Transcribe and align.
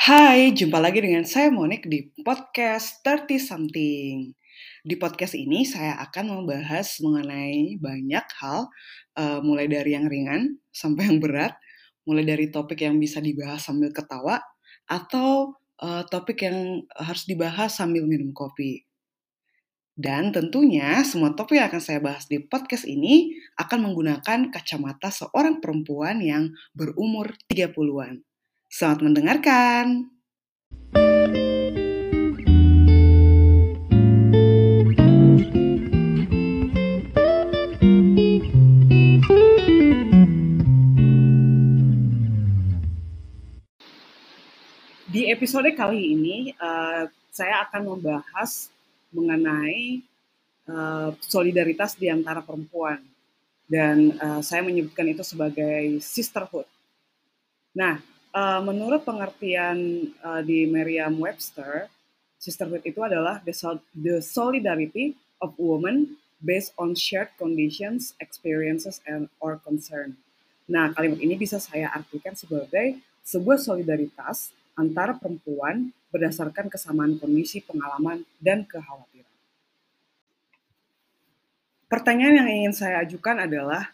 Hai, 0.00 0.56
jumpa 0.56 0.80
lagi 0.80 1.04
dengan 1.04 1.28
saya 1.28 1.52
Monik 1.52 1.84
di 1.84 2.08
podcast 2.24 3.04
30 3.04 3.36
Something. 3.36 4.32
Di 4.80 4.96
podcast 4.96 5.36
ini 5.36 5.68
saya 5.68 6.00
akan 6.00 6.40
membahas 6.40 7.04
mengenai 7.04 7.76
banyak 7.76 8.24
hal, 8.40 8.72
uh, 9.20 9.44
mulai 9.44 9.68
dari 9.68 9.92
yang 9.92 10.08
ringan 10.08 10.56
sampai 10.72 11.04
yang 11.04 11.20
berat, 11.20 11.52
mulai 12.08 12.24
dari 12.24 12.48
topik 12.48 12.80
yang 12.80 12.96
bisa 12.96 13.20
dibahas 13.20 13.60
sambil 13.60 13.92
ketawa, 13.92 14.40
atau 14.88 15.60
uh, 15.84 16.00
topik 16.08 16.48
yang 16.48 16.80
harus 16.96 17.28
dibahas 17.28 17.76
sambil 17.76 18.08
minum 18.08 18.32
kopi. 18.32 18.88
Dan 19.92 20.32
tentunya 20.32 21.04
semua 21.04 21.36
topik 21.36 21.60
yang 21.60 21.68
akan 21.68 21.82
saya 21.84 22.00
bahas 22.00 22.24
di 22.24 22.40
podcast 22.40 22.88
ini 22.88 23.36
akan 23.60 23.92
menggunakan 23.92 24.48
kacamata 24.48 25.12
seorang 25.12 25.60
perempuan 25.60 26.24
yang 26.24 26.56
berumur 26.72 27.36
30-an. 27.52 28.29
Selamat 28.70 29.02
mendengarkan. 29.02 30.06
Di 45.10 45.26
episode 45.34 45.66
kali 45.74 46.14
ini, 46.14 46.54
uh, 46.54 47.10
saya 47.34 47.66
akan 47.66 47.98
membahas 47.98 48.70
mengenai 49.10 49.98
uh, 50.70 51.10
solidaritas 51.18 51.98
di 51.98 52.06
antara 52.06 52.38
perempuan. 52.38 53.02
Dan 53.66 54.14
uh, 54.22 54.38
saya 54.46 54.62
menyebutkan 54.62 55.10
itu 55.10 55.26
sebagai 55.26 55.98
sisterhood. 55.98 56.70
Nah, 57.74 58.09
uh, 58.34 58.60
menurut 58.62 59.02
pengertian 59.02 60.10
uh, 60.22 60.42
di 60.42 60.66
Merriam-Webster, 60.66 61.90
sisterhood 62.40 62.82
itu 62.86 63.00
adalah 63.04 63.42
the, 63.44 63.52
sol 63.52 63.78
the 63.92 64.24
solidarity 64.24 65.14
of 65.42 65.52
women 65.60 66.16
based 66.40 66.72
on 66.80 66.96
shared 66.96 67.28
conditions, 67.36 68.16
experiences, 68.16 69.04
and 69.04 69.28
or 69.42 69.60
concern. 69.60 70.16
Nah, 70.64 70.94
kalimat 70.96 71.20
ini 71.20 71.36
bisa 71.36 71.60
saya 71.60 71.92
artikan 71.92 72.32
sebagai 72.32 72.96
sebuah 73.26 73.60
solidaritas 73.60 74.54
antara 74.78 75.12
perempuan 75.12 75.92
berdasarkan 76.08 76.72
kesamaan 76.72 77.20
kondisi, 77.20 77.60
pengalaman, 77.60 78.24
dan 78.40 78.64
kekhawatiran. 78.64 79.28
Pertanyaan 81.90 82.46
yang 82.46 82.48
ingin 82.48 82.74
saya 82.74 83.02
ajukan 83.02 83.50
adalah, 83.50 83.90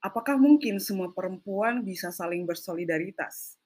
apakah 0.00 0.40
mungkin 0.40 0.80
semua 0.80 1.12
perempuan 1.12 1.84
bisa 1.84 2.08
saling 2.08 2.48
bersolidaritas? 2.48 3.57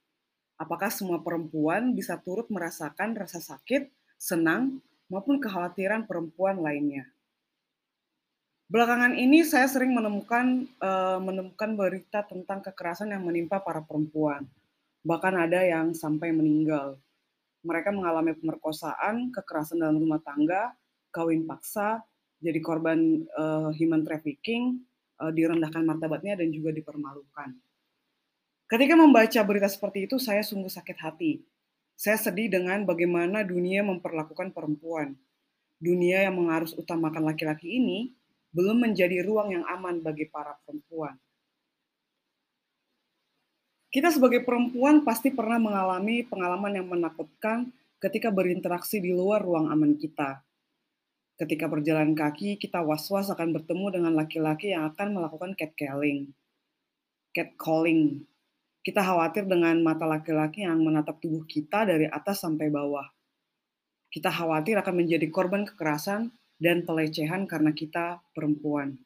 Apakah 0.63 0.95
semua 0.95 1.19
perempuan 1.19 1.91
bisa 1.91 2.15
turut 2.23 2.47
merasakan 2.47 3.19
rasa 3.19 3.43
sakit, 3.43 3.91
senang, 4.15 4.79
maupun 5.11 5.43
kekhawatiran 5.43 6.07
perempuan 6.07 6.63
lainnya? 6.63 7.11
Belakangan 8.71 9.19
ini 9.19 9.43
saya 9.43 9.67
sering 9.67 9.91
menemukan 9.91 10.71
uh, 10.79 11.19
menemukan 11.19 11.75
berita 11.75 12.23
tentang 12.23 12.63
kekerasan 12.63 13.11
yang 13.11 13.27
menimpa 13.27 13.59
para 13.59 13.83
perempuan. 13.83 14.47
Bahkan 15.03 15.35
ada 15.35 15.67
yang 15.67 15.99
sampai 15.99 16.31
meninggal. 16.31 16.95
Mereka 17.67 17.91
mengalami 17.91 18.39
pemerkosaan, 18.39 19.35
kekerasan 19.35 19.83
dalam 19.83 19.99
rumah 19.99 20.23
tangga, 20.23 20.79
kawin 21.11 21.43
paksa, 21.43 22.07
jadi 22.39 22.63
korban 22.63 23.27
uh, 23.35 23.75
human 23.75 24.07
trafficking, 24.07 24.79
uh, 25.19 25.35
direndahkan 25.35 25.83
martabatnya 25.83 26.39
dan 26.39 26.55
juga 26.55 26.71
dipermalukan. 26.71 27.51
Ketika 28.73 28.97
membaca 28.97 29.41
berita 29.45 29.69
seperti 29.69 30.09
itu, 30.09 30.17
saya 30.17 30.41
sungguh 30.41 30.73
sakit 30.73 30.97
hati. 30.97 31.45
Saya 31.93 32.17
sedih 32.17 32.49
dengan 32.49 32.89
bagaimana 32.89 33.45
dunia 33.45 33.85
memperlakukan 33.85 34.49
perempuan. 34.49 35.13
Dunia 35.77 36.25
yang 36.25 36.41
mengharus 36.41 36.73
utamakan 36.73 37.21
laki-laki 37.21 37.69
ini 37.69 38.17
belum 38.57 38.81
menjadi 38.81 39.21
ruang 39.29 39.53
yang 39.53 39.65
aman 39.69 40.01
bagi 40.01 40.25
para 40.25 40.57
perempuan. 40.65 41.21
Kita 43.93 44.09
sebagai 44.09 44.41
perempuan 44.41 45.05
pasti 45.05 45.29
pernah 45.29 45.61
mengalami 45.61 46.25
pengalaman 46.25 46.73
yang 46.73 46.89
menakutkan 46.89 47.69
ketika 48.01 48.33
berinteraksi 48.33 49.05
di 49.05 49.13
luar 49.13 49.45
ruang 49.45 49.69
aman 49.69 50.01
kita. 50.01 50.41
Ketika 51.37 51.69
berjalan 51.69 52.17
kaki, 52.17 52.57
kita 52.57 52.81
was-was 52.81 53.29
akan 53.29 53.53
bertemu 53.53 54.01
dengan 54.01 54.17
laki-laki 54.17 54.73
yang 54.73 54.89
akan 54.89 55.13
melakukan 55.13 55.53
catcalling, 55.61 56.33
catcalling, 57.37 58.25
kita 58.83 58.99
khawatir 58.99 59.47
dengan 59.47 59.79
mata 59.79 60.05
laki-laki 60.11 60.67
yang 60.67 60.83
menatap 60.83 61.23
tubuh 61.23 61.47
kita 61.47 61.87
dari 61.87 62.11
atas 62.11 62.43
sampai 62.43 62.67
bawah. 62.67 63.07
Kita 64.11 64.29
khawatir 64.29 64.77
akan 64.83 65.07
menjadi 65.07 65.27
korban 65.31 65.63
kekerasan 65.65 66.35
dan 66.59 66.83
pelecehan 66.83 67.47
karena 67.47 67.71
kita 67.71 68.21
perempuan. 68.35 68.99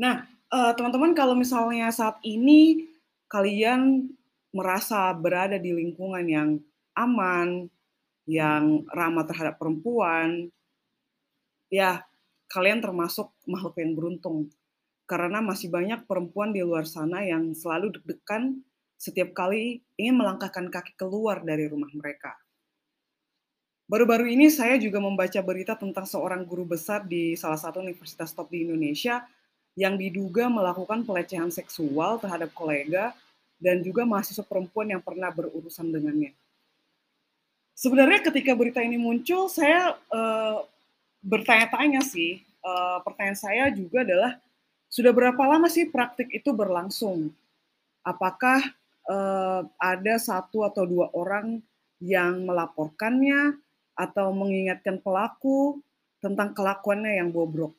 Nah, 0.00 0.24
eh, 0.28 0.72
teman-teman, 0.74 1.12
kalau 1.12 1.36
misalnya 1.36 1.92
saat 1.92 2.16
ini 2.24 2.88
kalian 3.28 4.08
merasa 4.50 5.12
berada 5.14 5.60
di 5.60 5.70
lingkungan 5.70 6.26
yang 6.26 6.50
aman, 6.96 7.70
yang 8.26 8.82
ramah 8.90 9.28
terhadap 9.28 9.60
perempuan, 9.60 10.50
ya 11.70 12.02
kalian 12.50 12.82
termasuk 12.82 13.30
makhluk 13.46 13.78
yang 13.78 13.94
beruntung 13.94 14.50
karena 15.10 15.42
masih 15.42 15.66
banyak 15.66 16.06
perempuan 16.06 16.54
di 16.54 16.62
luar 16.62 16.86
sana 16.86 17.26
yang 17.26 17.50
selalu 17.50 17.98
deg-degan 17.98 18.62
setiap 18.94 19.34
kali 19.34 19.82
ingin 19.98 20.14
melangkahkan 20.14 20.70
kaki 20.70 20.94
keluar 20.94 21.42
dari 21.42 21.66
rumah 21.66 21.90
mereka. 21.90 22.38
Baru-baru 23.90 24.30
ini 24.30 24.46
saya 24.54 24.78
juga 24.78 25.02
membaca 25.02 25.42
berita 25.42 25.74
tentang 25.74 26.06
seorang 26.06 26.46
guru 26.46 26.62
besar 26.62 27.02
di 27.02 27.34
salah 27.34 27.58
satu 27.58 27.82
universitas 27.82 28.30
top 28.30 28.54
di 28.54 28.62
Indonesia 28.62 29.26
yang 29.74 29.98
diduga 29.98 30.46
melakukan 30.46 31.02
pelecehan 31.02 31.50
seksual 31.50 32.22
terhadap 32.22 32.54
kolega 32.54 33.10
dan 33.58 33.82
juga 33.82 34.06
mahasiswa 34.06 34.46
perempuan 34.46 34.94
yang 34.94 35.02
pernah 35.02 35.34
berurusan 35.34 35.90
dengannya. 35.90 36.30
Sebenarnya 37.74 38.22
ketika 38.30 38.54
berita 38.54 38.78
ini 38.78 38.94
muncul, 38.94 39.50
saya 39.50 39.98
uh, 40.14 40.62
bertanya-tanya 41.24 42.04
sih. 42.06 42.46
Uh, 42.60 43.00
pertanyaan 43.02 43.40
saya 43.40 43.64
juga 43.72 44.04
adalah, 44.04 44.36
sudah 44.90 45.14
berapa 45.14 45.38
lama 45.46 45.70
sih 45.70 45.86
praktik 45.86 46.34
itu 46.34 46.50
berlangsung? 46.50 47.30
Apakah 48.02 48.58
uh, 49.06 49.62
ada 49.78 50.18
satu 50.18 50.66
atau 50.66 50.82
dua 50.82 51.14
orang 51.14 51.62
yang 52.02 52.42
melaporkannya 52.42 53.54
atau 53.94 54.34
mengingatkan 54.34 54.98
pelaku 54.98 55.78
tentang 56.18 56.50
kelakuannya 56.58 57.22
yang 57.22 57.30
bobrok? 57.30 57.70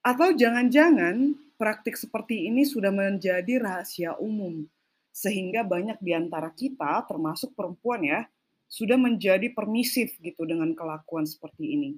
Atau 0.00 0.32
jangan-jangan 0.32 1.36
praktik 1.60 2.00
seperti 2.00 2.48
ini 2.48 2.64
sudah 2.64 2.88
menjadi 2.88 3.60
rahasia 3.60 4.16
umum, 4.16 4.64
sehingga 5.12 5.60
banyak 5.60 6.00
di 6.00 6.16
antara 6.16 6.48
kita, 6.48 7.04
termasuk 7.04 7.52
perempuan 7.52 8.00
ya, 8.00 8.24
sudah 8.64 8.96
menjadi 8.96 9.52
permisif 9.52 10.16
gitu 10.24 10.48
dengan 10.48 10.72
kelakuan 10.72 11.28
seperti 11.28 11.76
ini. 11.76 11.90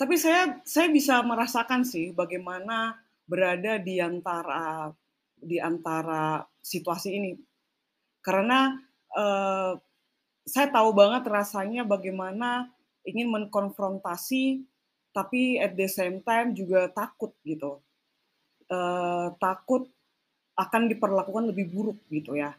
Tapi 0.00 0.16
saya 0.16 0.56
saya 0.64 0.88
bisa 0.88 1.20
merasakan 1.20 1.84
sih 1.84 2.16
bagaimana 2.16 2.96
berada 3.28 3.76
di 3.76 4.00
antara 4.00 4.88
di 5.36 5.60
antara 5.60 6.40
situasi 6.64 7.20
ini. 7.20 7.36
Karena 8.24 8.80
uh, 9.12 9.76
saya 10.48 10.72
tahu 10.72 10.96
banget 10.96 11.28
rasanya 11.28 11.84
bagaimana 11.84 12.72
ingin 13.04 13.28
mengkonfrontasi 13.28 14.64
tapi 15.12 15.60
at 15.60 15.76
the 15.76 15.84
same 15.84 16.24
time 16.24 16.56
juga 16.56 16.88
takut 16.88 17.36
gitu. 17.44 17.84
Uh, 18.72 19.36
takut 19.36 19.84
akan 20.56 20.88
diperlakukan 20.88 21.44
lebih 21.52 21.68
buruk 21.68 22.00
gitu 22.08 22.40
ya. 22.40 22.56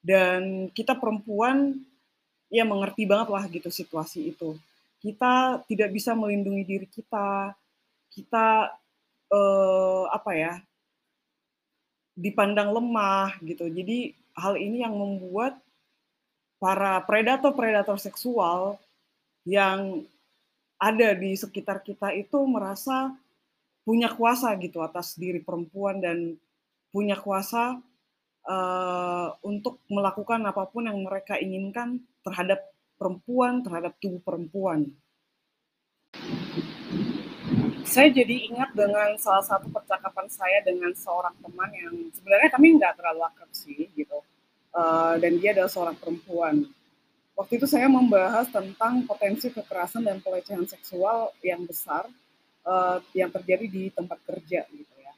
Dan 0.00 0.72
kita 0.72 0.96
perempuan 0.96 1.76
ya 2.48 2.64
mengerti 2.64 3.04
banget 3.04 3.28
lah 3.28 3.44
gitu 3.52 3.68
situasi 3.68 4.32
itu 4.32 4.56
kita 5.00 5.64
tidak 5.64 5.90
bisa 5.96 6.12
melindungi 6.12 6.62
diri 6.68 6.88
kita, 6.88 7.56
kita 8.12 8.68
eh, 9.32 10.04
apa 10.12 10.30
ya 10.36 10.54
dipandang 12.14 12.70
lemah 12.76 13.40
gitu. 13.40 13.64
Jadi 13.66 14.12
hal 14.36 14.60
ini 14.60 14.84
yang 14.84 14.92
membuat 14.92 15.56
para 16.60 17.00
predator-predator 17.08 17.96
seksual 17.96 18.76
yang 19.48 20.04
ada 20.76 21.16
di 21.16 21.32
sekitar 21.32 21.80
kita 21.80 22.12
itu 22.12 22.36
merasa 22.44 23.16
punya 23.84 24.12
kuasa 24.12 24.52
gitu 24.60 24.84
atas 24.84 25.16
diri 25.16 25.40
perempuan 25.40 26.04
dan 26.04 26.36
punya 26.92 27.16
kuasa 27.16 27.80
uh, 28.44 29.28
untuk 29.40 29.80
melakukan 29.88 30.40
apa 30.44 30.68
pun 30.68 30.84
yang 30.88 31.00
mereka 31.00 31.40
inginkan 31.40 32.00
terhadap 32.24 32.60
perempuan 33.00 33.64
terhadap 33.64 33.96
tubuh 33.96 34.20
perempuan. 34.20 34.92
Saya 37.88 38.12
jadi 38.12 38.52
ingat 38.52 38.76
dengan 38.76 39.16
salah 39.16 39.42
satu 39.42 39.72
percakapan 39.72 40.28
saya 40.28 40.60
dengan 40.60 40.92
seorang 40.92 41.32
teman 41.40 41.72
yang 41.72 41.96
sebenarnya 42.12 42.52
kami 42.52 42.76
nggak 42.76 42.94
terlalu 43.00 43.24
akrab 43.24 43.50
sih 43.56 43.88
gitu. 43.96 44.20
uh, 44.70 45.18
dan 45.18 45.40
dia 45.42 45.50
adalah 45.56 45.72
seorang 45.72 45.96
perempuan. 45.98 46.62
Waktu 47.34 47.58
itu 47.58 47.66
saya 47.66 47.88
membahas 47.90 48.46
tentang 48.52 49.02
potensi 49.08 49.50
kekerasan 49.50 50.06
dan 50.06 50.22
pelecehan 50.22 50.68
seksual 50.68 51.34
yang 51.42 51.64
besar 51.66 52.06
uh, 52.68 53.02
yang 53.16 53.32
terjadi 53.34 53.66
di 53.66 53.88
tempat 53.90 54.20
kerja 54.22 54.62
gitu 54.70 54.94
ya. 55.00 55.14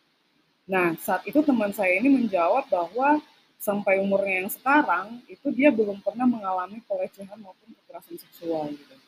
Nah 0.71 0.97
saat 0.97 1.27
itu 1.29 1.43
teman 1.45 1.75
saya 1.77 1.99
ini 1.99 2.09
menjawab 2.09 2.71
bahwa 2.73 3.21
sampai 3.63 4.03
umurnya 4.03 4.43
yang 4.43 4.51
sekarang 4.51 5.23
itu 5.31 5.47
dia 5.55 5.71
belum 5.71 6.03
pernah 6.03 6.27
mengalami 6.27 6.83
pelecehan 6.83 7.39
maupun 7.39 7.71
kekerasan 7.71 8.19
seksual 8.19 8.75
gitu. 8.75 8.99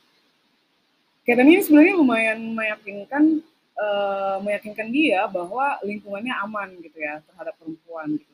Kayak 1.27 1.43
ini 1.43 1.59
sebenarnya 1.59 1.95
lumayan 1.99 2.39
meyakinkan 2.55 3.43
uh, 3.75 4.39
meyakinkan 4.47 4.95
dia 4.95 5.27
bahwa 5.27 5.83
lingkungannya 5.83 6.31
aman 6.47 6.71
gitu 6.79 7.03
ya 7.03 7.19
terhadap 7.27 7.59
perempuan 7.59 8.15
gitu. 8.15 8.31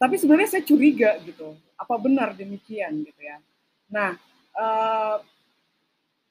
Tapi 0.00 0.16
sebenarnya 0.16 0.48
saya 0.56 0.64
curiga 0.64 1.20
gitu, 1.20 1.52
apa 1.76 1.94
benar 2.00 2.32
demikian 2.32 3.04
gitu 3.04 3.20
ya. 3.20 3.36
Nah, 3.92 4.16
uh, 4.56 5.20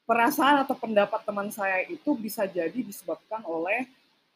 perasaan 0.09 0.65
atau 0.65 0.73
pendapat 0.73 1.21
teman 1.21 1.53
saya 1.53 1.85
itu 1.85 2.17
bisa 2.17 2.49
jadi 2.49 2.81
disebabkan 2.81 3.45
oleh 3.45 3.85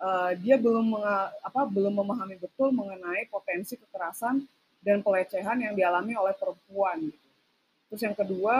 uh, 0.04 0.32
dia 0.36 0.60
belum 0.60 1.00
apa 1.40 1.64
belum 1.72 2.04
memahami 2.04 2.36
betul 2.36 2.76
mengenai 2.76 3.32
potensi 3.32 3.80
kekerasan 3.80 4.44
dan 4.84 5.00
pelecehan 5.00 5.64
yang 5.64 5.74
dialami 5.74 6.14
oleh 6.20 6.36
perempuan. 6.36 7.08
Gitu. 7.08 7.30
Terus 7.88 8.02
yang 8.04 8.18
kedua, 8.18 8.56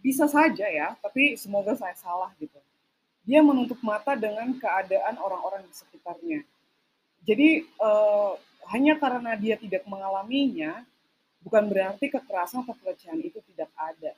bisa 0.00 0.24
saja 0.24 0.64
ya, 0.64 0.96
tapi 1.04 1.36
semoga 1.36 1.76
saya 1.76 1.92
salah 1.92 2.32
gitu. 2.40 2.56
Dia 3.28 3.44
menutup 3.44 3.76
mata 3.84 4.16
dengan 4.16 4.48
keadaan 4.56 5.20
orang-orang 5.20 5.68
di 5.68 5.74
sekitarnya. 5.76 6.40
Jadi 7.28 7.68
uh, 7.76 8.32
hanya 8.72 8.96
karena 8.96 9.36
dia 9.36 9.60
tidak 9.60 9.84
mengalaminya, 9.84 10.80
bukan 11.44 11.68
berarti 11.68 12.08
kekerasan 12.08 12.64
atau 12.64 12.72
pelecehan 12.80 13.20
itu 13.20 13.44
tidak 13.52 13.68
ada. 13.76 14.16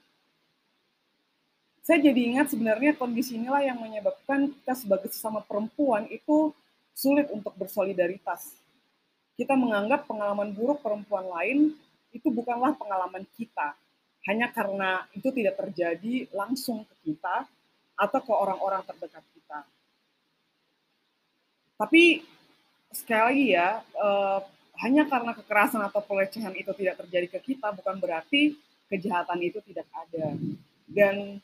Saya 1.90 2.06
jadi 2.06 2.22
ingat 2.22 2.54
sebenarnya 2.54 2.94
kondisi 2.94 3.34
inilah 3.34 3.66
yang 3.66 3.82
menyebabkan 3.82 4.46
kita 4.46 4.78
sebagai 4.78 5.10
sesama 5.10 5.42
perempuan 5.42 6.06
itu 6.06 6.54
sulit 6.94 7.26
untuk 7.34 7.50
bersolidaritas. 7.58 8.54
Kita 9.34 9.58
menganggap 9.58 10.06
pengalaman 10.06 10.54
buruk 10.54 10.86
perempuan 10.86 11.26
lain 11.26 11.74
itu 12.14 12.30
bukanlah 12.30 12.78
pengalaman 12.78 13.26
kita, 13.34 13.74
hanya 14.30 14.46
karena 14.54 15.02
itu 15.18 15.34
tidak 15.34 15.58
terjadi 15.58 16.30
langsung 16.30 16.86
ke 16.86 16.94
kita 17.10 17.50
atau 17.98 18.20
ke 18.22 18.32
orang-orang 18.38 18.86
terdekat 18.86 19.26
kita. 19.34 19.66
Tapi 21.74 22.22
sekali 22.94 23.18
lagi 23.18 23.46
ya, 23.58 23.82
eh, 23.82 24.38
hanya 24.86 25.10
karena 25.10 25.34
kekerasan 25.34 25.82
atau 25.90 25.98
pelecehan 26.06 26.54
itu 26.54 26.70
tidak 26.70 27.02
terjadi 27.02 27.26
ke 27.34 27.50
kita 27.50 27.74
bukan 27.74 27.98
berarti 27.98 28.54
kejahatan 28.86 29.42
itu 29.42 29.58
tidak 29.66 29.90
ada. 29.90 30.38
Dan 30.86 31.42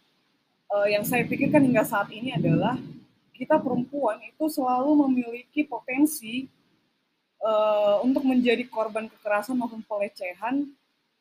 uh, 0.70 0.86
yang 0.88 1.02
saya 1.06 1.22
pikirkan 1.26 1.62
hingga 1.62 1.86
saat 1.86 2.10
ini 2.10 2.34
adalah 2.34 2.78
kita 3.36 3.60
perempuan 3.60 4.16
itu 4.24 4.48
selalu 4.48 5.06
memiliki 5.06 5.62
potensi 5.68 6.48
uh, 7.44 8.00
untuk 8.00 8.24
menjadi 8.24 8.64
korban 8.66 9.06
kekerasan 9.12 9.54
maupun 9.60 9.84
pelecehan 9.84 10.66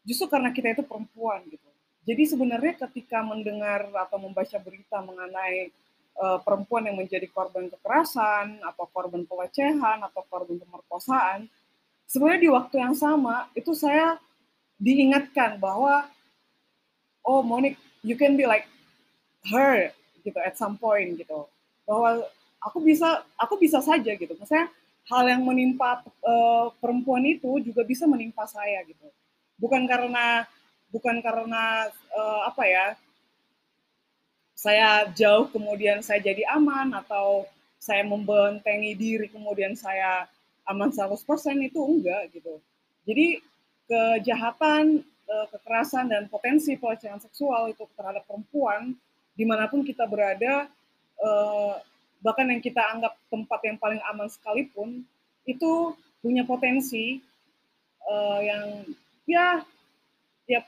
justru 0.08 0.32
karena 0.32 0.54
kita 0.54 0.80
itu 0.80 0.84
perempuan 0.86 1.44
gitu. 1.50 1.68
Jadi 2.06 2.24
sebenarnya 2.30 2.78
ketika 2.86 3.26
mendengar 3.26 3.90
atau 3.90 4.22
membaca 4.22 4.58
berita 4.62 5.02
mengenai 5.02 5.74
uh, 6.22 6.38
perempuan 6.46 6.86
yang 6.86 7.02
menjadi 7.02 7.26
korban 7.34 7.66
kekerasan 7.68 8.62
atau 8.62 8.86
korban 8.94 9.26
pelecehan 9.26 10.06
atau 10.06 10.22
korban 10.30 10.62
pemerkosaan, 10.62 11.50
sebenarnya 12.06 12.42
di 12.46 12.52
waktu 12.54 12.76
yang 12.78 12.94
sama 12.94 13.50
itu 13.58 13.74
saya 13.74 14.22
diingatkan 14.78 15.58
bahwa 15.58 16.06
oh 17.26 17.42
Monik 17.42 17.74
you 18.06 18.14
can 18.14 18.38
be 18.38 18.46
like 18.46 18.70
her 19.52 19.94
gitu 20.26 20.40
at 20.42 20.58
some 20.58 20.78
point 20.78 21.18
gitu. 21.18 21.46
Bahwa 21.86 22.26
aku 22.62 22.82
bisa 22.82 23.22
aku 23.38 23.62
bisa 23.62 23.80
saja 23.82 24.12
gitu. 24.18 24.34
Maksudnya 24.38 24.70
hal 25.06 25.24
yang 25.30 25.46
menimpa 25.46 26.02
uh, 26.26 26.74
perempuan 26.82 27.22
itu 27.26 27.62
juga 27.62 27.86
bisa 27.86 28.10
menimpa 28.10 28.50
saya 28.50 28.82
gitu. 28.90 29.06
Bukan 29.62 29.86
karena 29.86 30.50
bukan 30.90 31.22
karena 31.22 31.90
uh, 32.16 32.42
apa 32.50 32.64
ya 32.66 32.86
saya 34.56 35.06
jauh 35.12 35.52
kemudian 35.52 36.00
saya 36.02 36.24
jadi 36.24 36.48
aman 36.56 36.96
atau 36.96 37.46
saya 37.78 38.02
membentengi 38.02 38.98
diri 38.98 39.28
kemudian 39.30 39.78
saya 39.78 40.26
aman 40.66 40.90
100% 40.90 41.22
itu 41.62 41.78
enggak 41.78 42.34
gitu. 42.34 42.58
Jadi 43.06 43.38
kejahatan, 43.86 45.06
eh, 45.06 45.48
kekerasan 45.54 46.10
dan 46.10 46.26
potensi 46.26 46.74
pelecehan 46.74 47.22
seksual 47.22 47.70
itu 47.70 47.86
terhadap 47.94 48.26
perempuan 48.26 48.98
di 49.36 49.44
mana 49.44 49.68
pun 49.68 49.84
kita 49.84 50.08
berada, 50.08 50.66
eh, 51.20 51.74
bahkan 52.24 52.48
yang 52.48 52.64
kita 52.64 52.82
anggap 52.82 53.14
tempat 53.28 53.60
yang 53.68 53.78
paling 53.78 54.02
aman 54.10 54.32
sekalipun 54.32 55.04
itu 55.46 55.72
punya 56.24 56.42
potensi 56.48 57.20
eh, 58.06 58.40
yang 58.42 58.66
ya 59.28 59.62
ya 60.48 60.62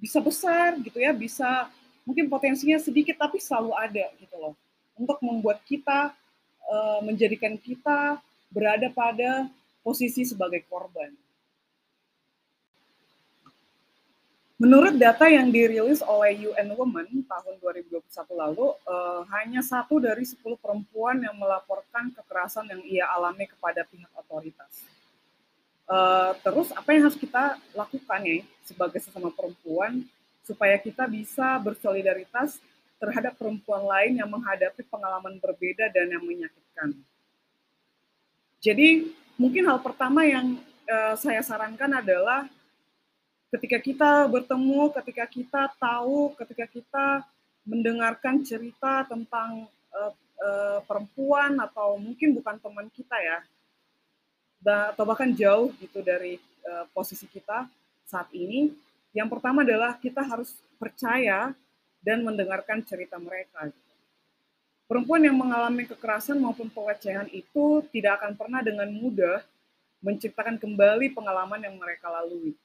bisa 0.00 0.18
besar 0.24 0.80
gitu 0.80 0.98
ya, 0.98 1.12
bisa 1.12 1.68
mungkin 2.08 2.26
potensinya 2.32 2.80
sedikit 2.80 3.20
tapi 3.20 3.36
selalu 3.36 3.76
ada 3.76 4.06
gitu 4.16 4.36
loh 4.40 4.54
untuk 4.96 5.20
membuat 5.22 5.62
kita 5.68 6.16
menjadikan 7.00 7.56
kita 7.56 8.20
berada 8.52 8.92
pada 8.92 9.48
posisi 9.80 10.20
sebagai 10.28 10.60
korban. 10.68 11.08
Menurut 14.58 14.98
data 14.98 15.30
yang 15.30 15.54
dirilis 15.54 16.02
oleh 16.02 16.50
UN 16.50 16.74
Women 16.74 17.22
tahun 17.30 17.54
2021 17.62 18.02
lalu, 18.34 18.74
eh, 18.74 19.20
hanya 19.38 19.62
satu 19.62 20.02
dari 20.02 20.26
10 20.26 20.58
perempuan 20.58 21.22
yang 21.22 21.38
melaporkan 21.38 22.10
kekerasan 22.10 22.66
yang 22.66 22.82
ia 22.82 23.06
alami 23.06 23.46
kepada 23.46 23.86
pihak 23.86 24.10
otoritas. 24.18 24.82
Eh, 25.88 26.32
terus 26.42 26.74
apa 26.74 26.90
yang 26.90 27.06
harus 27.06 27.14
kita 27.14 27.54
lakukan 27.70 28.20
ya 28.26 28.42
sebagai 28.66 28.98
sesama 28.98 29.30
perempuan 29.30 30.02
supaya 30.42 30.74
kita 30.74 31.06
bisa 31.06 31.54
bersolidaritas 31.62 32.58
terhadap 32.98 33.38
perempuan 33.38 33.86
lain 33.86 34.18
yang 34.18 34.26
menghadapi 34.26 34.82
pengalaman 34.90 35.38
berbeda 35.38 35.86
dan 35.94 36.10
yang 36.10 36.24
menyakitkan. 36.26 36.98
Jadi 38.58 39.14
mungkin 39.38 39.70
hal 39.70 39.78
pertama 39.78 40.26
yang 40.26 40.58
uh, 40.90 41.14
saya 41.14 41.38
sarankan 41.46 42.02
adalah 42.02 42.50
ketika 43.48 43.78
kita 43.80 44.10
bertemu, 44.28 44.92
ketika 45.00 45.24
kita 45.24 45.62
tahu, 45.80 46.36
ketika 46.36 46.64
kita 46.68 47.06
mendengarkan 47.64 48.44
cerita 48.44 49.04
tentang 49.08 49.68
uh, 49.92 50.12
uh, 50.40 50.80
perempuan 50.84 51.56
atau 51.60 51.96
mungkin 52.00 52.36
bukan 52.36 52.56
teman 52.60 52.88
kita 52.92 53.16
ya, 53.20 53.38
atau 54.92 55.04
bahkan 55.06 55.30
jauh 55.32 55.72
gitu 55.80 56.00
dari 56.04 56.36
uh, 56.68 56.84
posisi 56.92 57.24
kita 57.28 57.68
saat 58.08 58.28
ini, 58.36 58.72
yang 59.16 59.28
pertama 59.28 59.64
adalah 59.64 59.96
kita 59.96 60.20
harus 60.24 60.52
percaya 60.76 61.52
dan 62.04 62.24
mendengarkan 62.24 62.84
cerita 62.84 63.16
mereka. 63.16 63.68
Gitu. 63.68 63.92
Perempuan 64.88 65.20
yang 65.20 65.36
mengalami 65.36 65.84
kekerasan 65.84 66.40
maupun 66.40 66.72
pelecehan 66.72 67.28
itu 67.28 67.84
tidak 67.92 68.24
akan 68.24 68.32
pernah 68.32 68.64
dengan 68.64 68.88
mudah 68.88 69.44
menciptakan 70.00 70.56
kembali 70.56 71.12
pengalaman 71.12 71.60
yang 71.60 71.76
mereka 71.76 72.08
lalui. 72.08 72.56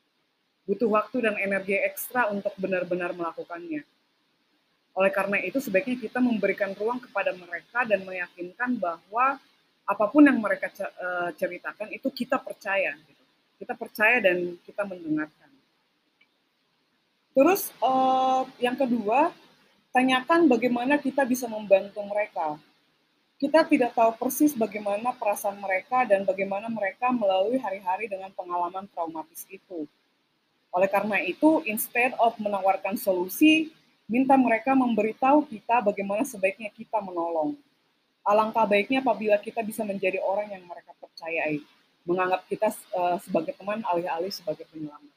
Butuh 0.63 0.87
waktu 0.87 1.27
dan 1.27 1.35
energi 1.35 1.75
ekstra 1.75 2.31
untuk 2.31 2.55
benar-benar 2.55 3.11
melakukannya. 3.11 3.83
Oleh 4.93 5.11
karena 5.11 5.41
itu, 5.41 5.57
sebaiknya 5.59 5.97
kita 5.97 6.21
memberikan 6.21 6.71
ruang 6.77 7.01
kepada 7.01 7.33
mereka 7.35 7.83
dan 7.83 8.05
meyakinkan 8.05 8.77
bahwa 8.77 9.41
apa 9.83 10.05
pun 10.07 10.23
yang 10.23 10.39
mereka 10.39 10.71
eh, 10.71 11.29
ceritakan 11.35 11.91
itu 11.91 12.07
kita 12.07 12.39
percaya. 12.39 12.95
Gitu. 12.95 13.23
Kita 13.59 13.73
percaya 13.75 14.23
dan 14.23 14.55
kita 14.63 14.87
mendengarkan. 14.87 15.51
Terus 17.33 17.73
uh, 17.81 18.45
yang 18.61 18.77
kedua, 18.77 19.33
tanyakan 19.89 20.45
bagaimana 20.45 21.01
kita 21.01 21.25
bisa 21.25 21.49
membantu 21.49 22.05
mereka. 22.05 22.61
Kita 23.41 23.65
tidak 23.65 23.97
tahu 23.97 24.13
persis 24.21 24.53
bagaimana 24.53 25.17
perasaan 25.17 25.57
mereka 25.57 26.05
dan 26.05 26.23
bagaimana 26.23 26.69
mereka 26.69 27.09
melalui 27.09 27.57
hari-hari 27.57 28.05
dengan 28.05 28.29
pengalaman 28.37 28.85
traumatis 28.93 29.49
itu. 29.49 29.89
Oleh 30.73 30.89
karena 30.89 31.21
itu, 31.21 31.61
instead 31.69 32.17
of 32.17 32.33
menawarkan 32.41 32.97
solusi, 32.97 33.69
minta 34.09 34.33
mereka 34.33 34.73
memberitahu 34.73 35.45
kita 35.45 35.85
bagaimana 35.85 36.25
sebaiknya 36.25 36.73
kita 36.73 36.97
menolong. 36.97 37.53
Alangkah 38.25 38.65
baiknya 38.65 39.05
apabila 39.05 39.37
kita 39.37 39.61
bisa 39.61 39.85
menjadi 39.85 40.17
orang 40.19 40.49
yang 40.49 40.63
mereka 40.65 40.97
percayai, 40.97 41.61
menganggap 42.03 42.41
kita 42.49 42.73
uh, 42.97 43.21
sebagai 43.21 43.53
teman 43.53 43.85
alih-alih 43.85 44.33
sebagai 44.33 44.65
penyelamat. 44.73 45.13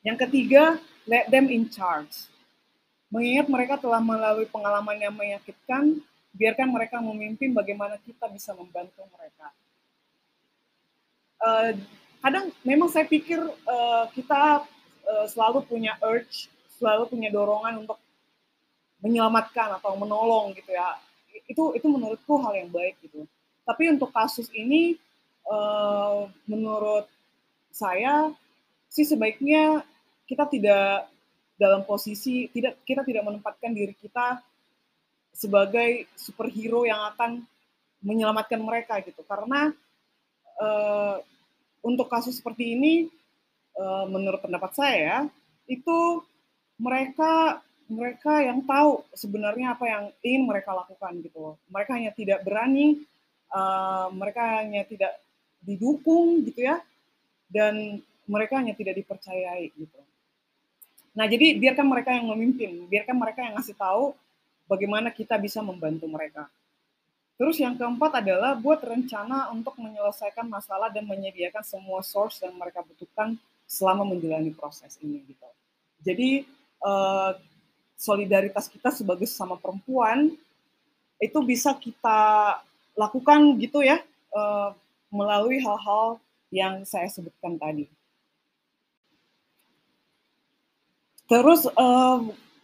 Yang 0.00 0.18
ketiga, 0.26 0.80
let 1.04 1.28
them 1.28 1.52
in 1.52 1.68
charge 1.68 2.32
Mengingat 3.14 3.46
mereka 3.46 3.78
telah 3.78 4.02
melalui 4.02 4.50
pengalaman 4.50 4.98
yang 4.98 5.14
menyakitkan, 5.14 6.02
biarkan 6.34 6.66
mereka 6.66 6.98
memimpin 6.98 7.54
bagaimana 7.54 7.94
kita 8.02 8.26
bisa 8.26 8.50
membantu 8.58 9.06
mereka. 9.14 9.54
Uh, 11.38 11.78
kadang 12.24 12.48
memang 12.64 12.88
saya 12.88 13.04
pikir 13.04 13.36
uh, 13.68 14.04
kita 14.16 14.64
uh, 15.04 15.26
selalu 15.28 15.60
punya 15.68 15.92
urge, 16.00 16.48
selalu 16.80 17.12
punya 17.12 17.28
dorongan 17.28 17.84
untuk 17.84 18.00
menyelamatkan 19.04 19.76
atau 19.76 19.92
menolong 20.00 20.56
gitu 20.56 20.72
ya. 20.72 20.96
Itu 21.44 21.76
itu 21.76 21.84
menurutku 21.84 22.40
hal 22.40 22.56
yang 22.56 22.72
baik 22.72 22.96
gitu. 23.04 23.28
Tapi 23.68 23.92
untuk 23.92 24.08
kasus 24.08 24.48
ini 24.56 24.96
uh, 25.44 26.24
menurut 26.48 27.04
saya 27.68 28.32
sih 28.88 29.04
sebaiknya 29.04 29.84
kita 30.24 30.48
tidak 30.48 31.12
dalam 31.60 31.84
posisi 31.84 32.48
tidak 32.48 32.80
kita 32.88 33.04
tidak 33.04 33.28
menempatkan 33.28 33.76
diri 33.76 33.92
kita 33.92 34.40
sebagai 35.34 36.08
superhero 36.16 36.88
yang 36.88 37.12
akan 37.12 37.44
menyelamatkan 38.00 38.62
mereka 38.62 39.02
gitu 39.04 39.20
karena 39.26 39.74
uh, 40.62 41.18
untuk 41.84 42.08
kasus 42.08 42.40
seperti 42.40 42.72
ini, 42.72 43.12
uh, 43.76 44.08
menurut 44.08 44.40
pendapat 44.40 44.72
saya, 44.72 45.28
itu 45.68 46.24
mereka 46.80 47.60
mereka 47.84 48.40
yang 48.40 48.64
tahu 48.64 49.04
sebenarnya 49.12 49.76
apa 49.76 49.84
yang 49.84 50.04
ingin 50.24 50.48
mereka 50.48 50.72
lakukan 50.72 51.20
gitu. 51.20 51.60
Mereka 51.68 51.90
hanya 51.92 52.12
tidak 52.16 52.40
berani, 52.40 53.04
uh, 53.52 54.08
mereka 54.16 54.64
hanya 54.64 54.88
tidak 54.88 55.12
didukung 55.60 56.40
gitu 56.48 56.64
ya, 56.64 56.80
dan 57.52 58.00
mereka 58.24 58.56
hanya 58.56 58.72
tidak 58.72 58.96
dipercayai 58.96 59.68
gitu. 59.76 60.00
Nah 61.14 61.28
jadi 61.28 61.60
biarkan 61.60 61.86
mereka 61.86 62.10
yang 62.16 62.26
memimpin, 62.32 62.88
biarkan 62.88 63.16
mereka 63.20 63.40
yang 63.44 63.54
ngasih 63.60 63.76
tahu 63.76 64.16
bagaimana 64.64 65.12
kita 65.12 65.36
bisa 65.36 65.60
membantu 65.60 66.08
mereka. 66.08 66.48
Terus 67.34 67.58
yang 67.58 67.74
keempat 67.74 68.22
adalah 68.22 68.54
buat 68.54 68.78
rencana 68.78 69.50
untuk 69.50 69.74
menyelesaikan 69.82 70.46
masalah 70.46 70.86
dan 70.94 71.02
menyediakan 71.02 71.66
semua 71.66 71.98
source 72.06 72.46
yang 72.46 72.54
mereka 72.54 72.86
butuhkan 72.86 73.34
selama 73.66 74.06
menjalani 74.06 74.54
proses 74.54 74.94
ini 75.02 75.18
gitu. 75.26 75.48
Jadi 76.04 76.46
uh, 76.84 77.34
solidaritas 77.98 78.70
kita 78.70 78.94
sebagai 78.94 79.26
sesama 79.26 79.58
perempuan 79.58 80.30
itu 81.18 81.38
bisa 81.42 81.74
kita 81.74 82.60
lakukan 82.94 83.58
gitu 83.58 83.82
ya 83.82 83.98
uh, 84.30 84.70
melalui 85.10 85.58
hal-hal 85.58 86.22
yang 86.54 86.86
saya 86.86 87.10
sebutkan 87.10 87.58
tadi. 87.58 87.90
Terus 91.26 91.66
uh, 91.66 92.20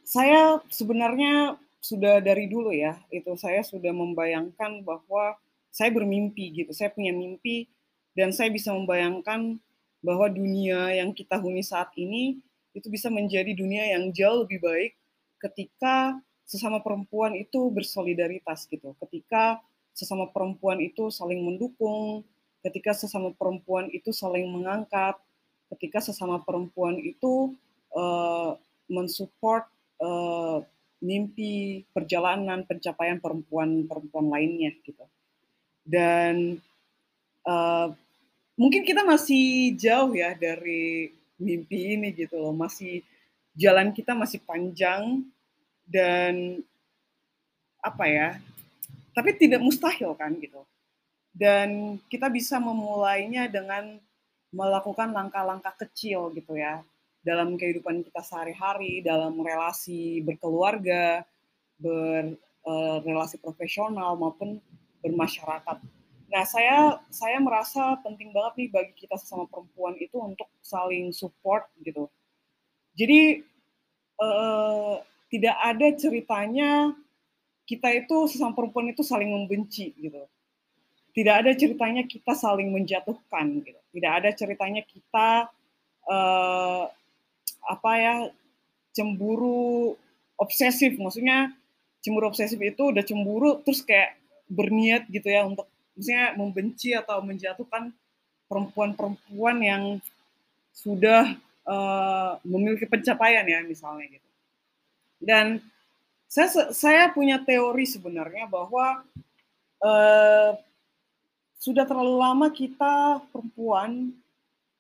saya 0.06 0.62
sebenarnya 0.70 1.58
sudah 1.80 2.20
dari 2.20 2.46
dulu 2.46 2.70
ya, 2.70 3.00
itu 3.08 3.32
saya 3.40 3.64
sudah 3.64 3.90
membayangkan 3.90 4.84
bahwa 4.84 5.36
saya 5.72 5.88
bermimpi 5.90 6.52
gitu, 6.52 6.70
saya 6.76 6.92
punya 6.92 7.10
mimpi 7.10 7.66
dan 8.12 8.30
saya 8.36 8.52
bisa 8.52 8.70
membayangkan 8.76 9.56
bahwa 10.04 10.28
dunia 10.28 10.92
yang 10.96 11.16
kita 11.16 11.40
huni 11.40 11.64
saat 11.64 11.88
ini 11.96 12.40
itu 12.76 12.86
bisa 12.92 13.08
menjadi 13.08 13.52
dunia 13.56 13.96
yang 13.96 14.12
jauh 14.12 14.44
lebih 14.44 14.60
baik 14.60 14.92
ketika 15.40 16.20
sesama 16.44 16.84
perempuan 16.84 17.32
itu 17.38 17.70
bersolidaritas 17.72 18.68
gitu, 18.68 18.92
ketika 19.06 19.62
sesama 19.94 20.28
perempuan 20.28 20.82
itu 20.82 21.08
saling 21.08 21.40
mendukung, 21.40 22.26
ketika 22.60 22.92
sesama 22.92 23.32
perempuan 23.32 23.88
itu 23.88 24.12
saling 24.12 24.50
mengangkat, 24.50 25.16
ketika 25.76 26.02
sesama 26.02 26.42
perempuan 26.42 26.98
itu 26.98 27.54
uh, 27.94 28.58
mensupport 28.90 29.64
uh, 30.02 30.66
mimpi 31.00 31.82
perjalanan 31.90 32.64
pencapaian 32.68 33.18
perempuan-perempuan 33.18 34.28
lainnya 34.28 34.72
gitu. 34.84 35.04
Dan 35.80 36.60
uh, 37.48 37.88
mungkin 38.54 38.84
kita 38.84 39.02
masih 39.02 39.74
jauh 39.80 40.12
ya 40.12 40.36
dari 40.36 41.10
mimpi 41.40 41.96
ini 41.96 42.12
gitu 42.12 42.36
loh, 42.36 42.52
masih 42.52 43.00
jalan 43.56 43.90
kita 43.96 44.12
masih 44.12 44.44
panjang 44.44 45.24
dan 45.88 46.60
apa 47.80 48.04
ya? 48.06 48.28
Tapi 49.16 49.34
tidak 49.40 49.64
mustahil 49.64 50.12
kan 50.14 50.36
gitu. 50.36 50.62
Dan 51.32 51.96
kita 52.12 52.28
bisa 52.28 52.60
memulainya 52.60 53.48
dengan 53.48 53.96
melakukan 54.50 55.14
langkah-langkah 55.14 55.72
kecil 55.86 56.34
gitu 56.34 56.58
ya 56.58 56.82
dalam 57.20 57.60
kehidupan 57.60 58.00
kita 58.00 58.24
sehari-hari, 58.24 59.04
dalam 59.04 59.36
relasi 59.40 60.24
berkeluarga, 60.24 61.24
berrelasi 61.80 63.36
eh, 63.36 63.40
uh, 63.40 63.44
profesional 63.44 64.16
maupun 64.16 64.60
bermasyarakat. 65.04 65.80
Nah, 66.30 66.44
saya 66.46 67.02
saya 67.10 67.42
merasa 67.42 67.98
penting 68.06 68.30
banget 68.30 68.52
nih 68.56 68.68
bagi 68.70 68.92
kita 68.94 69.18
sesama 69.18 69.50
perempuan 69.50 69.98
itu 69.98 70.16
untuk 70.16 70.46
saling 70.62 71.10
support 71.10 71.66
gitu. 71.82 72.06
Jadi 72.94 73.42
uh, 74.20 75.02
tidak 75.28 75.56
ada 75.58 75.88
ceritanya 75.96 76.94
kita 77.66 77.88
itu 77.94 78.30
sesama 78.30 78.54
perempuan 78.54 78.94
itu 78.94 79.02
saling 79.02 79.30
membenci 79.30 79.90
gitu. 79.98 80.22
Tidak 81.10 81.34
ada 81.34 81.50
ceritanya 81.58 82.06
kita 82.06 82.38
saling 82.38 82.70
menjatuhkan 82.70 83.66
gitu. 83.66 83.80
Tidak 83.90 84.12
ada 84.22 84.30
ceritanya 84.30 84.86
kita 84.86 85.50
uh, 86.06 86.86
apa 87.64 87.90
ya 87.96 88.14
cemburu 88.94 89.96
obsesif. 90.40 90.96
Maksudnya 90.96 91.52
cemburu 92.00 92.32
obsesif 92.32 92.56
itu 92.60 92.92
udah 92.92 93.04
cemburu 93.04 93.60
terus 93.64 93.84
kayak 93.84 94.16
berniat 94.50 95.06
gitu 95.12 95.30
ya 95.30 95.46
untuk 95.46 95.68
misalnya 95.94 96.34
membenci 96.34 96.96
atau 96.96 97.20
menjatuhkan 97.22 97.92
perempuan-perempuan 98.50 99.56
yang 99.62 99.82
sudah 100.74 101.38
uh, 101.68 102.40
memiliki 102.42 102.88
pencapaian 102.88 103.46
ya 103.46 103.62
misalnya 103.62 104.18
gitu. 104.18 104.28
Dan 105.20 105.60
saya 106.30 106.72
saya 106.72 107.02
punya 107.12 107.42
teori 107.42 107.84
sebenarnya 107.84 108.48
bahwa 108.48 109.04
uh, 109.84 110.50
sudah 111.60 111.84
terlalu 111.84 112.16
lama 112.16 112.48
kita 112.48 113.20
perempuan 113.28 114.16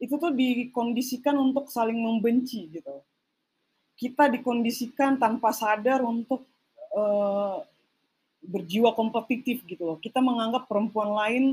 itu 0.00 0.16
tuh 0.16 0.32
dikondisikan 0.32 1.36
untuk 1.36 1.68
saling 1.68 2.00
membenci 2.00 2.72
gitu. 2.72 3.04
Kita 4.00 4.32
dikondisikan 4.32 5.20
tanpa 5.20 5.52
sadar 5.52 6.00
untuk 6.00 6.48
uh, 6.96 7.60
berjiwa 8.40 8.96
kompetitif 8.96 9.60
gitu 9.68 9.84
loh. 9.84 9.98
Kita 10.00 10.24
menganggap 10.24 10.64
perempuan 10.64 11.12
lain 11.12 11.44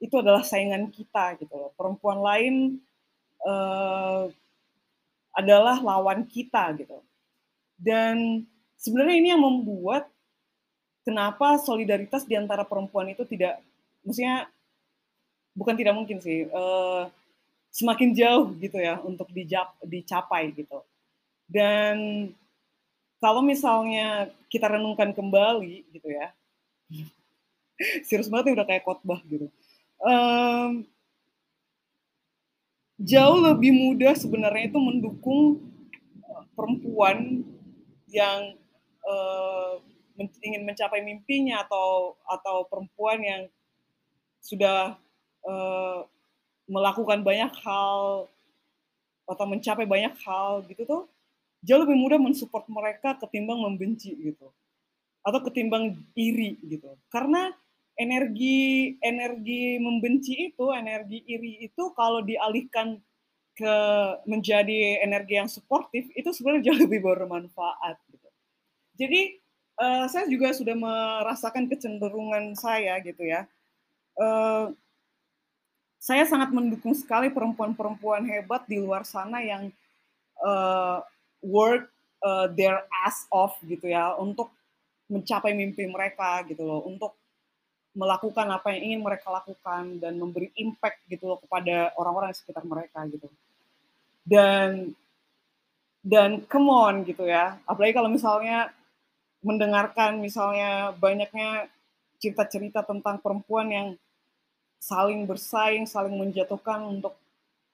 itu 0.00 0.14
adalah 0.16 0.40
saingan 0.40 0.88
kita 0.88 1.36
gitu 1.36 1.52
loh. 1.52 1.70
Perempuan 1.76 2.24
lain 2.24 2.54
uh, 3.44 4.32
adalah 5.36 5.76
lawan 5.84 6.24
kita 6.24 6.72
gitu. 6.80 6.96
Dan 7.76 8.48
sebenarnya 8.80 9.16
ini 9.20 9.28
yang 9.36 9.44
membuat 9.44 10.08
kenapa 11.04 11.60
solidaritas 11.60 12.24
di 12.24 12.40
antara 12.40 12.64
perempuan 12.64 13.12
itu 13.12 13.28
tidak, 13.28 13.60
maksudnya 14.00 14.48
bukan 15.52 15.76
tidak 15.76 15.92
mungkin 15.92 16.24
sih. 16.24 16.48
Uh, 16.48 17.12
semakin 17.72 18.12
jauh 18.12 18.52
gitu 18.60 18.76
ya 18.76 19.00
untuk 19.00 19.32
dijap, 19.32 19.72
dicapai 19.80 20.52
gitu. 20.52 20.84
Dan 21.48 22.28
kalau 23.16 23.40
misalnya 23.40 24.28
kita 24.52 24.68
renungkan 24.68 25.16
kembali 25.16 25.88
gitu 25.88 26.08
ya, 26.12 26.36
serius 28.06 28.28
banget 28.28 28.60
udah 28.60 28.66
kayak 28.68 28.84
khotbah 28.84 29.24
gitu. 29.24 29.48
Um, 30.04 30.84
jauh 33.00 33.38
lebih 33.40 33.72
mudah 33.72 34.14
sebenarnya 34.14 34.68
itu 34.68 34.78
mendukung 34.78 35.64
eh, 36.20 36.44
perempuan 36.52 37.40
yang 38.12 38.54
uh, 39.08 39.80
ingin 40.44 40.62
mencapai 40.62 41.00
mimpinya 41.00 41.64
atau 41.64 42.14
atau 42.28 42.68
perempuan 42.68 43.18
yang 43.24 43.42
sudah 44.42 44.94
uh, 45.46 46.04
melakukan 46.70 47.22
banyak 47.26 47.52
hal 47.62 48.26
atau 49.26 49.44
mencapai 49.46 49.86
banyak 49.86 50.14
hal 50.22 50.66
gitu 50.66 50.82
tuh 50.84 51.02
jauh 51.62 51.80
lebih 51.86 51.94
mudah 51.94 52.18
mensupport 52.18 52.66
mereka 52.66 53.14
ketimbang 53.22 53.62
membenci 53.62 54.12
gitu. 54.18 54.50
Atau 55.22 55.46
ketimbang 55.46 55.94
iri 56.18 56.58
gitu. 56.66 56.98
Karena 57.06 57.54
energi 57.94 58.96
energi 58.98 59.78
membenci 59.78 60.50
itu 60.50 60.74
energi 60.74 61.22
iri 61.22 61.62
itu 61.70 61.94
kalau 61.94 62.24
dialihkan 62.24 62.98
ke 63.52 63.76
menjadi 64.24 65.04
energi 65.04 65.34
yang 65.36 65.46
suportif 65.46 66.08
itu 66.16 66.32
sebenarnya 66.32 66.72
jauh 66.72 66.80
lebih 66.88 67.04
bermanfaat 67.04 68.00
gitu. 68.10 68.28
Jadi 68.96 69.38
uh, 69.78 70.08
saya 70.08 70.26
juga 70.26 70.50
sudah 70.56 70.74
merasakan 70.74 71.68
kecenderungan 71.70 72.56
saya 72.58 72.98
gitu 73.04 73.22
ya. 73.22 73.46
Uh, 74.18 74.74
saya 76.02 76.26
sangat 76.26 76.50
mendukung 76.50 76.98
sekali 76.98 77.30
perempuan-perempuan 77.30 78.26
hebat 78.26 78.66
di 78.66 78.82
luar 78.82 79.06
sana 79.06 79.38
yang 79.38 79.70
uh, 80.42 80.98
work 81.38 81.86
uh, 82.26 82.50
their 82.50 82.82
ass 83.06 83.30
off 83.30 83.54
gitu 83.62 83.86
ya 83.86 84.18
untuk 84.18 84.50
mencapai 85.06 85.54
mimpi 85.54 85.86
mereka 85.86 86.42
gitu 86.50 86.66
loh 86.66 86.82
untuk 86.90 87.14
melakukan 87.94 88.50
apa 88.50 88.74
yang 88.74 88.82
ingin 88.90 89.00
mereka 89.06 89.30
lakukan 89.30 90.02
dan 90.02 90.18
memberi 90.18 90.50
impact 90.58 91.06
gitu 91.06 91.30
loh 91.30 91.38
kepada 91.38 91.94
orang-orang 91.94 92.34
di 92.34 92.38
sekitar 92.42 92.66
mereka 92.66 93.04
gitu. 93.06 93.30
Dan 94.26 94.96
dan 96.02 96.42
come 96.50 96.72
on 96.72 97.06
gitu 97.06 97.30
ya. 97.30 97.62
Apalagi 97.62 97.94
kalau 97.94 98.10
misalnya 98.10 98.74
mendengarkan 99.44 100.18
misalnya 100.18 100.96
banyaknya 100.98 101.70
cerita-cerita 102.18 102.82
tentang 102.82 103.22
perempuan 103.22 103.68
yang 103.70 103.88
saling 104.82 105.22
bersaing, 105.30 105.86
saling 105.86 106.18
menjatuhkan 106.18 106.82
untuk 106.82 107.14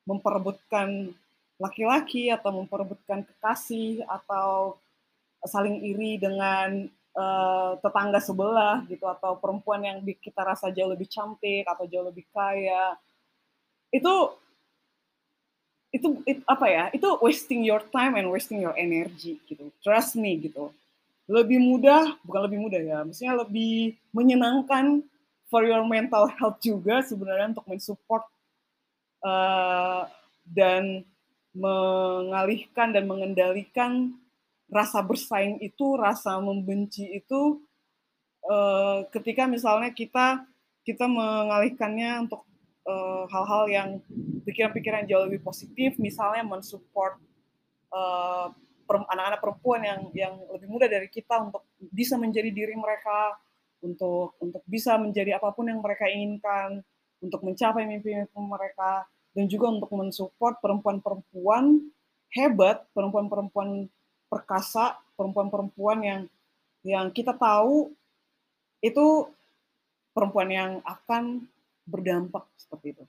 memperebutkan 0.05 1.09
laki-laki 1.57 2.29
atau 2.29 2.61
memperebutkan 2.61 3.25
kekasih 3.25 4.05
atau 4.05 4.77
saling 5.49 5.81
iri 5.81 6.21
dengan 6.21 6.85
uh, 7.17 7.81
tetangga 7.81 8.21
sebelah 8.21 8.85
gitu 8.93 9.09
atau 9.09 9.41
perempuan 9.41 9.81
yang 9.81 9.99
kita 10.05 10.45
rasa 10.45 10.69
jauh 10.69 10.93
lebih 10.93 11.09
cantik 11.09 11.65
atau 11.65 11.89
jauh 11.89 12.05
lebih 12.05 12.29
kaya. 12.29 12.93
Itu 13.89 14.37
itu 15.89 16.21
it, 16.29 16.45
apa 16.45 16.69
ya 16.69 16.85
itu 16.93 17.09
wasting 17.25 17.65
your 17.65 17.81
time 17.89 18.21
and 18.21 18.29
wasting 18.29 18.61
your 18.61 18.77
energy 18.77 19.41
gitu. 19.49 19.73
Trust 19.81 20.21
me 20.21 20.37
gitu. 20.37 20.69
Lebih 21.25 21.57
mudah 21.57 22.21
bukan 22.21 22.43
lebih 22.45 22.59
mudah 22.61 22.81
ya 22.81 22.99
maksudnya 23.01 23.35
lebih 23.41 23.97
menyenangkan 24.13 25.01
for 25.49 25.65
your 25.65 25.85
mental 25.85 26.29
health 26.29 26.61
juga 26.61 27.01
sebenarnya 27.05 27.57
untuk 27.57 27.67
mensupport 27.69 28.25
uh, 29.25 30.05
dan 30.45 31.05
mengalihkan 31.57 32.93
dan 32.95 33.05
mengendalikan 33.09 34.15
rasa 34.69 35.01
bersaing 35.01 35.59
itu, 35.65 35.97
rasa 35.97 36.37
membenci 36.39 37.09
itu 37.09 37.65
uh, 38.45 39.09
ketika 39.11 39.49
misalnya 39.49 39.91
kita 39.91 40.45
kita 40.85 41.05
mengalihkannya 41.05 42.29
untuk 42.29 42.45
hal-hal 43.29 43.69
uh, 43.69 43.73
yang 43.73 43.89
pikiran-pikiran 44.49 45.05
jauh 45.05 45.29
lebih 45.29 45.45
positif, 45.45 46.01
misalnya 46.01 46.41
mensupport 46.41 47.21
anak-anak 48.89 49.45
perempuan 49.45 49.85
yang 49.85 50.01
yang 50.17 50.35
lebih 50.57 50.69
muda 50.73 50.89
dari 50.89 51.13
kita 51.13 51.37
untuk 51.37 51.69
bisa 51.93 52.17
menjadi 52.17 52.49
diri 52.49 52.73
mereka, 52.73 53.37
untuk 53.83 54.35
untuk 54.43 54.63
bisa 54.67 54.99
menjadi 54.99 55.39
apa 55.39 55.55
pun 55.55 55.71
yang 55.71 55.79
mereka 55.79 56.07
inginkan, 56.11 56.83
untuk 57.23 57.43
mencapai 57.43 57.87
mimpi-mimpi 57.87 58.39
mereka, 58.39 59.07
dan 59.35 59.45
juga 59.47 59.71
untuk 59.71 59.91
mensupport 59.95 60.59
perempuan-perempuan 60.59 61.83
hebat, 62.35 62.85
perempuan-perempuan 62.93 63.87
perkasa, 64.29 64.99
perempuan-perempuan 65.15 65.99
yang 66.05 66.21
yang 66.87 67.07
kita 67.11 67.35
tahu 67.35 67.91
itu 68.79 69.27
perempuan 70.15 70.49
yang 70.51 70.73
akan 70.87 71.47
berdampak 71.87 72.47
seperti 72.59 72.95
itu. 72.95 73.05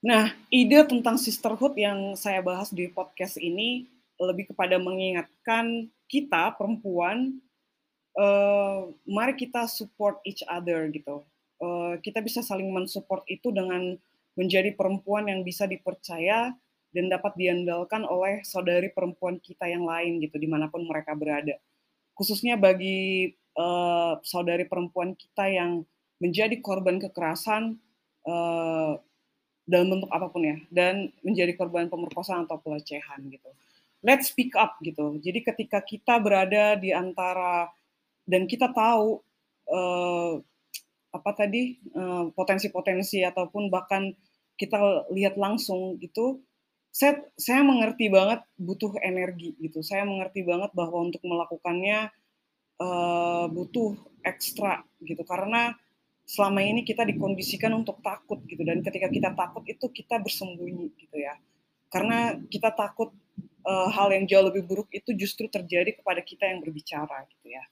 Nah, 0.00 0.32
ide 0.48 0.80
tentang 0.88 1.20
sisterhood 1.20 1.76
yang 1.76 2.16
saya 2.16 2.40
bahas 2.40 2.72
di 2.72 2.88
podcast 2.88 3.36
ini 3.36 3.84
lebih 4.16 4.48
kepada 4.48 4.80
mengingatkan 4.80 5.92
kita 6.08 6.56
perempuan, 6.56 7.36
uh, 8.18 8.90
mari 9.06 9.34
kita 9.36 9.68
support 9.70 10.18
each 10.26 10.42
other 10.48 10.88
gitu. 10.90 11.22
Uh, 11.60 12.00
kita 12.00 12.24
bisa 12.24 12.40
saling 12.40 12.72
mensupport 12.72 13.20
itu 13.28 13.52
dengan 13.52 13.94
menjadi 14.38 14.72
perempuan 14.72 15.28
yang 15.28 15.44
bisa 15.44 15.68
dipercaya 15.68 16.56
dan 16.90 17.06
dapat 17.06 17.36
diandalkan 17.38 18.02
oleh 18.02 18.42
saudari 18.42 18.90
perempuan 18.90 19.38
kita 19.38 19.68
yang 19.68 19.86
lain 19.86 20.18
gitu 20.24 20.40
di 20.40 20.48
mana 20.50 20.66
pun 20.66 20.82
mereka 20.82 21.14
berada. 21.14 21.54
Khususnya 22.16 22.58
bagi 22.58 23.30
uh, 23.54 24.18
saudari 24.26 24.66
perempuan 24.66 25.14
kita 25.14 25.46
yang 25.46 25.84
menjadi 26.20 26.56
korban 26.60 27.00
kekerasan 27.00 27.80
uh, 28.28 28.98
dalam 29.64 29.86
bentuk 29.86 30.10
apa 30.10 30.26
pun 30.28 30.42
ya 30.42 30.56
dan 30.68 31.14
menjadi 31.22 31.54
korban 31.54 31.86
pemerkosaan 31.86 32.44
atau 32.48 32.58
pelecehan 32.58 33.22
gitu. 33.30 33.50
Let's 34.00 34.32
speak 34.32 34.56
up 34.56 34.80
gitu. 34.80 35.20
Jadi 35.20 35.44
ketika 35.44 35.84
kita 35.84 36.16
berada 36.18 36.74
di 36.80 36.90
antara 36.90 37.68
dan 38.28 38.48
kita 38.48 38.72
tahu 38.72 39.22
uh, 39.70 40.40
apa 41.10 41.30
tadi 41.34 41.74
potensi-potensi 42.38 43.18
uh, 43.26 43.34
ataupun 43.34 43.66
bahkan 43.66 44.14
kita 44.54 45.08
lihat 45.10 45.40
langsung 45.40 45.96
gitu, 45.98 46.44
saya 46.92 47.18
saya 47.34 47.64
mengerti 47.64 48.12
banget 48.12 48.44
butuh 48.60 48.92
energi 49.00 49.56
gitu. 49.56 49.80
Saya 49.80 50.04
mengerti 50.04 50.44
banget 50.44 50.70
bahwa 50.76 51.00
untuk 51.08 51.24
melakukannya 51.24 52.12
uh, 52.78 53.48
butuh 53.48 53.96
ekstra 54.22 54.84
gitu. 55.00 55.24
Karena 55.24 55.72
selama 56.28 56.60
ini 56.60 56.84
kita 56.84 57.08
dikondisikan 57.08 57.72
untuk 57.72 58.04
takut 58.04 58.44
gitu. 58.44 58.60
Dan 58.62 58.84
ketika 58.84 59.08
kita 59.08 59.32
takut 59.32 59.64
itu 59.64 59.88
kita 59.88 60.20
bersembunyi 60.20 60.92
gitu 61.00 61.16
ya. 61.16 61.34
Karena 61.90 62.36
kita 62.52 62.70
takut 62.76 63.10
uh, 63.64 63.88
hal 63.90 64.12
yang 64.12 64.28
jauh 64.28 64.46
lebih 64.46 64.68
buruk 64.68 64.92
itu 64.92 65.16
justru 65.16 65.48
terjadi 65.50 65.96
kepada 65.96 66.20
kita 66.20 66.46
yang 66.46 66.60
berbicara 66.62 67.26
gitu 67.32 67.50
ya 67.50 67.64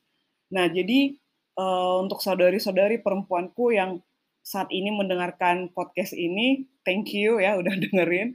nah 0.48 0.66
jadi 0.68 1.16
uh, 1.56 2.04
untuk 2.04 2.20
saudari-saudari 2.24 3.00
perempuanku 3.04 3.72
yang 3.76 4.00
saat 4.40 4.72
ini 4.72 4.88
mendengarkan 4.88 5.68
podcast 5.76 6.16
ini 6.16 6.64
thank 6.88 7.12
you 7.12 7.36
ya 7.40 7.60
udah 7.60 7.74
dengerin. 7.84 8.32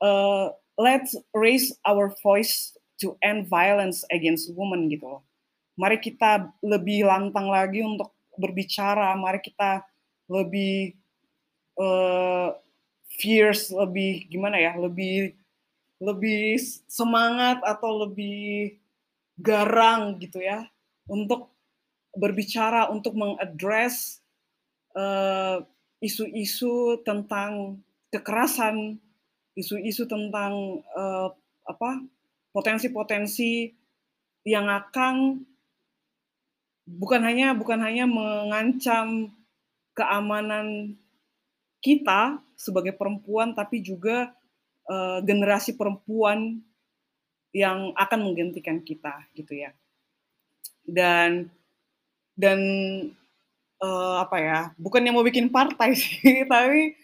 Uh, 0.00 0.52
let's 0.80 1.14
raise 1.32 1.72
our 1.86 2.12
voice 2.24 2.74
to 2.98 3.14
end 3.22 3.46
violence 3.46 4.02
against 4.10 4.50
women 4.56 4.90
gitu 4.90 5.22
mari 5.74 5.98
kita 5.98 6.50
lebih 6.62 7.06
lantang 7.06 7.50
lagi 7.50 7.82
untuk 7.82 8.14
berbicara, 8.38 9.14
mari 9.18 9.42
kita 9.42 9.82
lebih 10.30 10.94
uh, 11.78 12.54
fierce, 13.18 13.70
lebih 13.70 14.26
gimana 14.30 14.58
ya, 14.58 14.74
lebih 14.78 15.34
lebih 16.02 16.58
semangat 16.90 17.62
atau 17.62 18.06
lebih 18.06 18.78
garang 19.38 20.18
gitu 20.18 20.42
ya 20.42 20.66
untuk 21.10 21.52
berbicara, 22.14 22.88
untuk 22.88 23.18
mengadres 23.18 24.22
uh, 24.94 25.60
isu-isu 25.98 27.02
tentang 27.02 27.82
kekerasan, 28.14 29.00
isu-isu 29.58 30.06
tentang 30.06 30.84
uh, 30.94 31.28
apa 31.64 32.04
potensi-potensi 32.54 33.72
yang 34.44 34.68
akan 34.68 35.42
bukan 36.84 37.22
hanya 37.24 37.56
bukan 37.56 37.80
hanya 37.80 38.04
mengancam 38.04 39.32
keamanan 39.96 40.94
kita 41.80 42.40
sebagai 42.56 42.96
perempuan, 42.96 43.52
tapi 43.52 43.84
juga 43.84 44.32
uh, 44.88 45.20
generasi 45.20 45.76
perempuan 45.76 46.60
yang 47.54 47.92
akan 47.94 48.20
menggantikan 48.30 48.82
kita, 48.82 49.28
gitu 49.36 49.54
ya. 49.54 49.70
Dan 50.84 51.48
dan 52.36 52.60
uh, 53.80 54.14
apa 54.20 54.36
ya? 54.40 54.60
Bukannya 54.76 55.10
mau 55.10 55.24
bikin 55.24 55.48
partai 55.48 55.96
sih, 56.00 56.44
tapi 56.46 56.94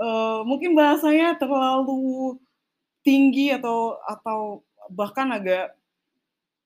uh, 0.00 0.42
mungkin 0.42 0.72
bahasanya 0.72 1.36
terlalu 1.36 2.36
tinggi 3.02 3.52
atau 3.52 3.98
atau 4.06 4.62
bahkan 4.90 5.28
agak 5.30 5.74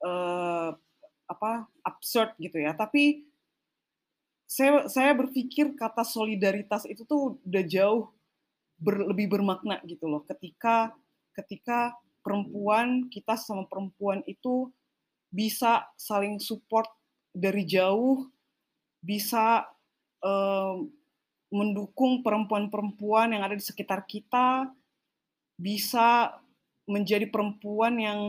uh, 0.05 0.77
apa 1.27 1.67
absurd 1.83 2.35
gitu 2.39 2.63
ya. 2.63 2.73
Tapi 2.73 3.27
saya 4.47 4.87
saya 4.87 5.11
berpikir 5.11 5.75
kata 5.75 6.07
solidaritas 6.07 6.87
itu 6.87 7.03
tuh 7.03 7.43
udah 7.43 7.65
jauh 7.67 8.15
ber, 8.79 9.03
lebih 9.11 9.27
bermakna 9.27 9.83
gitu 9.85 10.07
loh. 10.07 10.23
Ketika 10.23 10.95
ketika 11.35 11.93
perempuan 12.23 13.11
kita 13.11 13.35
sama 13.35 13.67
perempuan 13.67 14.23
itu 14.25 14.71
bisa 15.37 15.85
saling 16.01 16.40
support 16.40 16.88
dari 17.37 17.68
jauh, 17.68 18.25
bisa 19.05 19.68
um, 20.25 20.88
mendukung 21.53 22.25
perempuan-perempuan 22.25 23.37
yang 23.37 23.44
ada 23.44 23.53
di 23.53 23.61
sekitar 23.61 24.09
kita, 24.09 24.72
bisa 25.61 26.40
menjadi 26.88 27.29
perempuan 27.29 28.01
yang 28.01 28.20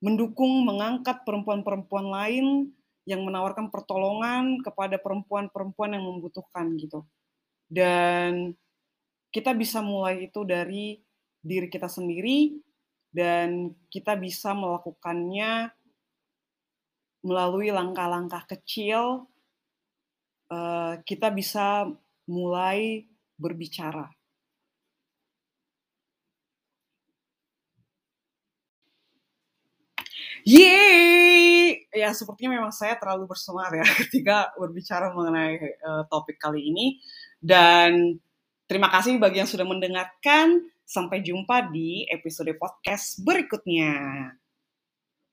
mendukung, 0.00 0.64
mengangkat 0.64 1.20
perempuan-perempuan 1.28 2.08
lain 2.08 2.46
yang 3.04 3.24
menawarkan 3.28 3.68
pertolongan 3.68 4.64
kepada 4.64 4.96
perempuan-perempuan 4.96 6.00
yang 6.00 6.04
membutuhkan 6.08 6.72
gitu. 6.80 7.04
Dan 7.68 8.56
kita 9.28 9.52
bisa 9.52 9.84
mulai 9.84 10.24
itu 10.32 10.40
dari 10.48 10.96
diri 11.44 11.68
kita 11.68 11.88
sendiri 11.88 12.56
dan 13.12 13.72
kita 13.92 14.16
bisa 14.16 14.52
melakukannya 14.52 15.72
melalui 17.24 17.68
langkah-langkah 17.74 18.44
kecil. 18.46 19.26
Eh, 20.48 20.94
kita 21.04 21.28
bisa 21.32 21.88
mulai 22.28 23.04
berbicara 23.36 24.08
Yeay! 30.48 31.84
Ya, 31.92 32.14
sepertinya 32.16 32.56
memang 32.56 32.72
saya 32.72 32.96
terlalu 32.96 33.28
bersemangat 33.28 33.82
ya 33.82 33.86
ketika 34.06 34.36
berbicara 34.56 35.12
mengenai 35.12 35.76
uh, 35.82 36.02
topik 36.08 36.40
kali 36.40 36.72
ini. 36.72 36.86
Dan 37.36 38.16
terima 38.64 38.88
kasih 38.88 39.20
bagi 39.20 39.44
yang 39.44 39.50
sudah 39.50 39.68
mendengarkan. 39.68 40.72
Sampai 40.88 41.20
jumpa 41.20 41.68
di 41.68 42.08
episode 42.08 42.48
podcast 42.56 43.20
berikutnya. 43.20 43.92